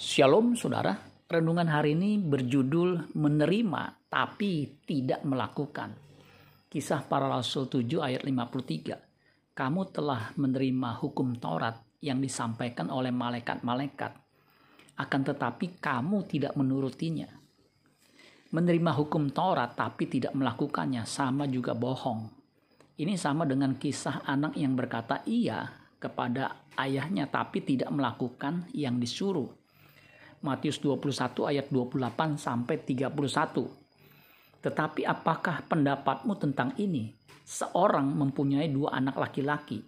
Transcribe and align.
Shalom 0.00 0.56
saudara, 0.56 0.96
renungan 1.28 1.68
hari 1.68 1.92
ini 1.92 2.16
berjudul 2.16 3.12
menerima 3.20 4.08
tapi 4.08 4.80
tidak 4.88 5.20
melakukan. 5.28 5.92
Kisah 6.72 7.04
para 7.04 7.28
Rasul 7.28 7.68
7 7.68 8.00
ayat 8.00 8.24
53. 8.24 8.96
Kamu 9.52 9.82
telah 9.92 10.32
menerima 10.40 11.04
hukum 11.04 11.36
Taurat 11.36 11.84
yang 12.00 12.16
disampaikan 12.16 12.88
oleh 12.88 13.12
malaikat-malaikat. 13.12 14.16
Akan 15.04 15.20
tetapi 15.20 15.76
kamu 15.76 16.24
tidak 16.24 16.56
menurutinya. 16.56 17.28
Menerima 18.56 18.96
hukum 18.96 19.28
Taurat 19.36 19.76
tapi 19.76 20.08
tidak 20.08 20.32
melakukannya 20.32 21.04
sama 21.04 21.44
juga 21.44 21.76
bohong. 21.76 22.24
Ini 22.96 23.20
sama 23.20 23.44
dengan 23.44 23.76
kisah 23.76 24.24
anak 24.24 24.56
yang 24.56 24.72
berkata 24.72 25.20
iya 25.28 25.68
kepada 26.00 26.72
ayahnya 26.80 27.28
tapi 27.28 27.60
tidak 27.60 27.92
melakukan 27.92 28.64
yang 28.72 28.96
disuruh 28.96 29.59
Matius 30.40 30.80
21 30.80 31.52
ayat 31.52 31.68
28 31.68 32.40
sampai 32.40 32.80
31. 32.80 33.12
Tetapi 34.64 35.04
apakah 35.04 35.68
pendapatmu 35.68 36.32
tentang 36.40 36.72
ini? 36.80 37.12
Seorang 37.44 38.08
mempunyai 38.16 38.72
dua 38.72 38.96
anak 38.96 39.20
laki-laki. 39.20 39.84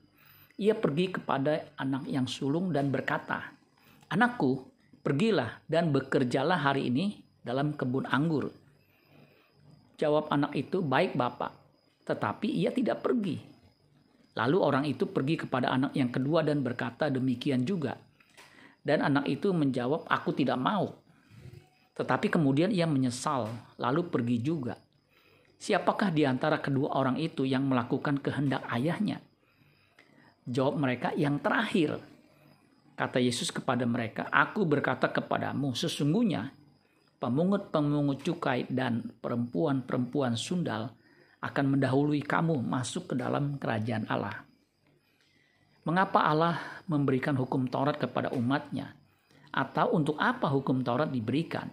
Ia 0.60 0.76
pergi 0.76 1.08
kepada 1.08 1.72
anak 1.80 2.04
yang 2.04 2.28
sulung 2.28 2.68
dan 2.68 2.92
berkata, 2.92 3.48
"Anakku, 4.12 4.68
pergilah 5.00 5.64
dan 5.64 5.88
bekerjalah 5.88 6.60
hari 6.60 6.92
ini 6.92 7.16
dalam 7.40 7.72
kebun 7.72 8.04
anggur." 8.12 8.52
Jawab 9.96 10.28
anak 10.28 10.52
itu, 10.52 10.84
"Baik, 10.84 11.16
Bapak." 11.16 11.52
Tetapi 12.04 12.52
ia 12.52 12.68
tidak 12.68 13.00
pergi. 13.00 13.40
Lalu 14.36 14.58
orang 14.60 14.84
itu 14.84 15.08
pergi 15.08 15.48
kepada 15.48 15.72
anak 15.72 15.96
yang 15.96 16.12
kedua 16.12 16.44
dan 16.44 16.60
berkata 16.60 17.08
demikian 17.08 17.64
juga. 17.64 17.96
Dan 18.82 19.06
anak 19.06 19.30
itu 19.30 19.54
menjawab, 19.54 20.10
"Aku 20.10 20.34
tidak 20.34 20.58
mau." 20.58 20.98
Tetapi 21.94 22.32
kemudian 22.32 22.74
ia 22.74 22.88
menyesal, 22.88 23.46
lalu 23.78 24.10
pergi 24.10 24.42
juga. 24.42 24.74
Siapakah 25.62 26.10
di 26.10 26.26
antara 26.26 26.58
kedua 26.58 26.98
orang 26.98 27.14
itu 27.22 27.46
yang 27.46 27.70
melakukan 27.70 28.18
kehendak 28.18 28.66
ayahnya? 28.66 29.22
Jawab 30.42 30.74
mereka, 30.82 31.14
"Yang 31.14 31.36
terakhir." 31.38 31.90
Kata 32.98 33.22
Yesus 33.22 33.54
kepada 33.54 33.86
mereka, 33.86 34.26
"Aku 34.26 34.66
berkata 34.66 35.06
kepadamu, 35.06 35.70
sesungguhnya 35.78 36.50
pemungut-pemungut 37.22 38.26
cukai 38.26 38.66
dan 38.66 39.14
perempuan-perempuan 39.22 40.34
sundal 40.34 40.98
akan 41.38 41.78
mendahului 41.78 42.26
kamu 42.26 42.58
masuk 42.58 43.14
ke 43.14 43.14
dalam 43.14 43.54
kerajaan 43.62 44.10
Allah." 44.10 44.51
Mengapa 45.82 46.22
Allah 46.22 46.62
memberikan 46.86 47.34
hukum 47.34 47.66
Taurat 47.66 47.98
kepada 47.98 48.30
umatnya? 48.38 48.94
Atau 49.50 49.98
untuk 49.98 50.14
apa 50.14 50.46
hukum 50.46 50.86
Taurat 50.86 51.10
diberikan? 51.10 51.66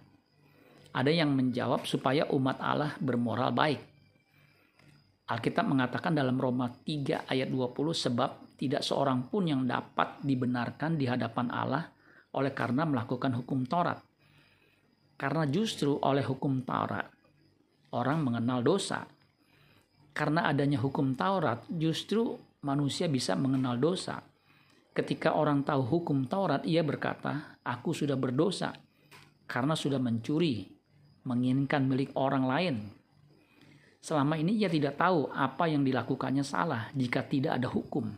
Ada 0.90 1.14
yang 1.14 1.30
menjawab 1.30 1.86
supaya 1.86 2.26
umat 2.34 2.58
Allah 2.58 2.98
bermoral 2.98 3.54
baik. 3.54 3.78
Alkitab 5.30 5.62
mengatakan 5.62 6.10
dalam 6.10 6.34
Roma 6.34 6.66
3 6.66 7.30
ayat 7.30 7.46
20 7.46 7.70
sebab 7.94 8.58
tidak 8.58 8.82
seorang 8.82 9.30
pun 9.30 9.46
yang 9.46 9.62
dapat 9.62 10.18
dibenarkan 10.26 10.98
di 10.98 11.06
hadapan 11.06 11.46
Allah 11.54 11.86
oleh 12.34 12.50
karena 12.50 12.82
melakukan 12.82 13.38
hukum 13.38 13.62
Taurat. 13.62 14.02
Karena 15.14 15.46
justru 15.46 15.94
oleh 16.02 16.26
hukum 16.26 16.66
Taurat 16.66 17.06
orang 17.94 18.26
mengenal 18.26 18.66
dosa. 18.66 19.06
Karena 20.10 20.50
adanya 20.50 20.82
hukum 20.82 21.14
Taurat 21.14 21.62
justru 21.70 22.49
manusia 22.60 23.08
bisa 23.08 23.32
mengenal 23.36 23.80
dosa. 23.80 24.20
Ketika 24.92 25.32
orang 25.32 25.64
tahu 25.64 25.80
hukum 25.86 26.28
Taurat, 26.28 26.66
ia 26.68 26.84
berkata, 26.84 27.56
"Aku 27.64 27.96
sudah 27.96 28.18
berdosa 28.20 28.74
karena 29.48 29.72
sudah 29.72 30.02
mencuri, 30.02 30.68
menginginkan 31.24 31.88
milik 31.88 32.12
orang 32.18 32.44
lain." 32.44 32.76
Selama 34.00 34.40
ini 34.40 34.56
ia 34.56 34.72
tidak 34.72 34.96
tahu 34.96 35.28
apa 35.28 35.68
yang 35.68 35.84
dilakukannya 35.84 36.40
salah 36.40 36.88
jika 36.96 37.20
tidak 37.24 37.60
ada 37.60 37.68
hukum. 37.68 38.08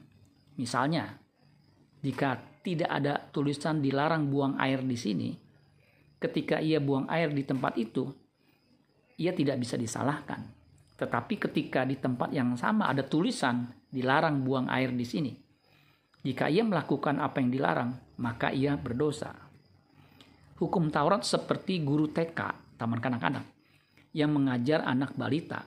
Misalnya, 0.54 1.19
jika 2.02 2.38
tidak 2.62 2.91
ada 2.91 3.19
tulisan 3.34 3.82
dilarang 3.82 4.31
buang 4.31 4.54
air 4.62 4.78
di 4.86 4.94
sini, 4.94 5.31
ketika 6.22 6.62
ia 6.62 6.78
buang 6.78 7.10
air 7.10 7.34
di 7.34 7.42
tempat 7.42 7.75
itu, 7.75 8.06
ia 9.19 9.34
tidak 9.34 9.58
bisa 9.58 9.75
disalahkan. 9.75 10.62
Tetapi 11.02 11.34
ketika 11.34 11.82
di 11.82 11.98
tempat 11.98 12.30
yang 12.30 12.54
sama 12.54 12.86
ada 12.86 13.02
tulisan 13.02 13.66
dilarang 13.90 14.46
buang 14.46 14.70
air 14.70 14.94
di 14.94 15.02
sini. 15.02 15.34
Jika 16.22 16.46
ia 16.46 16.62
melakukan 16.62 17.18
apa 17.18 17.42
yang 17.42 17.50
dilarang, 17.50 17.90
maka 18.22 18.54
ia 18.54 18.78
berdosa. 18.78 19.34
Hukum 20.62 20.94
Taurat 20.94 21.26
seperti 21.26 21.82
guru 21.82 22.06
TK, 22.14 22.38
taman 22.78 23.02
kanak-kanak, 23.02 23.42
yang 24.14 24.30
mengajar 24.30 24.86
anak 24.86 25.18
balita. 25.18 25.66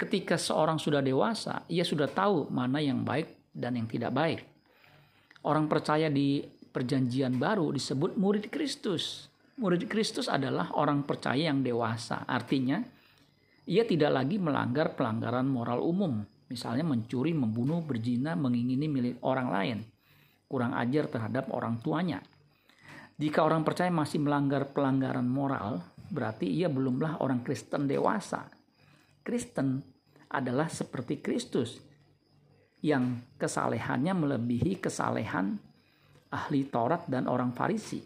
Ketika 0.00 0.40
seorang 0.40 0.80
sudah 0.80 1.04
dewasa, 1.04 1.68
ia 1.68 1.84
sudah 1.84 2.08
tahu 2.08 2.48
mana 2.48 2.80
yang 2.80 3.04
baik 3.04 3.52
dan 3.52 3.76
yang 3.76 3.84
tidak 3.84 4.16
baik. 4.16 4.40
Orang 5.44 5.68
percaya 5.68 6.08
di 6.08 6.40
perjanjian 6.72 7.36
baru 7.36 7.68
disebut 7.68 8.16
murid 8.16 8.48
Kristus. 8.48 9.28
Murid 9.60 9.84
Kristus 9.84 10.32
adalah 10.32 10.72
orang 10.72 11.04
percaya 11.04 11.52
yang 11.52 11.60
dewasa. 11.60 12.24
Artinya, 12.24 12.80
ia 13.68 13.84
tidak 13.84 14.16
lagi 14.16 14.40
melanggar 14.40 14.96
pelanggaran 14.96 15.44
moral 15.44 15.84
umum, 15.84 16.24
Misalnya 16.48 16.84
mencuri, 16.84 17.36
membunuh, 17.36 17.84
berzina, 17.84 18.32
mengingini 18.32 18.88
milik 18.88 19.16
orang 19.20 19.48
lain. 19.52 19.78
Kurang 20.48 20.72
ajar 20.72 21.04
terhadap 21.12 21.52
orang 21.52 21.76
tuanya. 21.84 22.24
Jika 23.20 23.44
orang 23.44 23.68
percaya 23.68 23.92
masih 23.92 24.24
melanggar 24.24 24.72
pelanggaran 24.72 25.28
moral, 25.28 25.84
berarti 26.08 26.48
ia 26.48 26.72
belumlah 26.72 27.20
orang 27.20 27.44
Kristen 27.44 27.84
dewasa. 27.84 28.48
Kristen 29.20 29.84
adalah 30.32 30.72
seperti 30.72 31.20
Kristus 31.20 31.84
yang 32.80 33.20
kesalehannya 33.36 34.16
melebihi 34.16 34.80
kesalehan 34.80 35.60
ahli 36.32 36.64
Taurat 36.72 37.04
dan 37.12 37.28
orang 37.28 37.52
Farisi. 37.52 38.00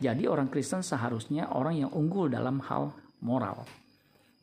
Jadi 0.00 0.28
orang 0.28 0.52
Kristen 0.52 0.84
seharusnya 0.84 1.56
orang 1.56 1.88
yang 1.88 1.90
unggul 1.96 2.28
dalam 2.28 2.60
hal 2.68 2.92
moral. 3.24 3.64